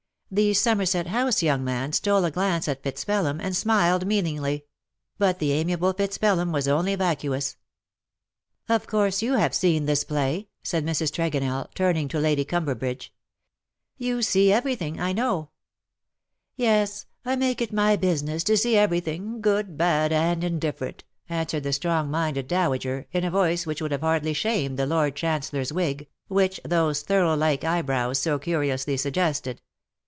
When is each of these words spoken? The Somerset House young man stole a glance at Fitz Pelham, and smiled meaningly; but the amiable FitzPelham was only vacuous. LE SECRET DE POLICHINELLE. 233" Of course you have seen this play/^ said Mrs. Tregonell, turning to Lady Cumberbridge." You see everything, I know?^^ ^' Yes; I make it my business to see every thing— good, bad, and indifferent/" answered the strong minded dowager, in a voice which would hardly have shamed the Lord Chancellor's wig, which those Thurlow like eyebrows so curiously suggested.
The 0.33 0.53
Somerset 0.53 1.07
House 1.07 1.43
young 1.43 1.61
man 1.65 1.91
stole 1.91 2.23
a 2.23 2.31
glance 2.31 2.69
at 2.69 2.81
Fitz 2.83 3.03
Pelham, 3.03 3.41
and 3.41 3.53
smiled 3.53 4.07
meaningly; 4.07 4.63
but 5.17 5.39
the 5.39 5.51
amiable 5.51 5.91
FitzPelham 5.93 6.53
was 6.53 6.69
only 6.69 6.95
vacuous. 6.95 7.57
LE 8.69 8.75
SECRET 8.75 8.79
DE 8.79 8.87
POLICHINELLE. 8.87 9.11
233" 9.33 9.35
Of 9.35 9.37
course 9.41 9.41
you 9.41 9.41
have 9.43 9.53
seen 9.53 9.85
this 9.85 10.05
play/^ 10.05 10.47
said 10.63 10.85
Mrs. 10.85 11.11
Tregonell, 11.11 11.67
turning 11.75 12.07
to 12.07 12.19
Lady 12.19 12.45
Cumberbridge." 12.45 13.11
You 14.07 14.21
see 14.21 14.53
everything, 14.53 15.01
I 15.01 15.11
know?^^ 15.11 15.45
^' 15.47 15.47
Yes; 16.55 17.07
I 17.25 17.35
make 17.35 17.59
it 17.61 17.73
my 17.73 17.97
business 17.97 18.45
to 18.45 18.55
see 18.55 18.77
every 18.77 19.01
thing— 19.01 19.41
good, 19.41 19.77
bad, 19.77 20.13
and 20.13 20.45
indifferent/" 20.45 21.03
answered 21.27 21.63
the 21.63 21.73
strong 21.73 22.09
minded 22.09 22.47
dowager, 22.47 23.05
in 23.11 23.25
a 23.25 23.31
voice 23.31 23.65
which 23.65 23.81
would 23.81 23.91
hardly 23.99 24.29
have 24.31 24.37
shamed 24.37 24.79
the 24.79 24.85
Lord 24.87 25.13
Chancellor's 25.17 25.73
wig, 25.73 26.07
which 26.29 26.57
those 26.63 27.01
Thurlow 27.01 27.35
like 27.35 27.65
eyebrows 27.65 28.17
so 28.19 28.39
curiously 28.39 28.95
suggested. 28.95 29.61